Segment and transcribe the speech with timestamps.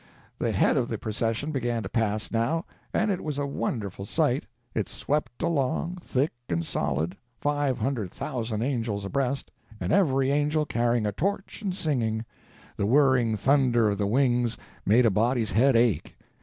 [0.39, 4.47] The head of the procession began to pass, now, and it was a wonderful sight.
[4.73, 11.05] It swept along, thick and solid, five hundred thousand angels abreast, and every angel carrying
[11.05, 16.17] a torch and singing—the whirring thunder of the wings made a body's head ache.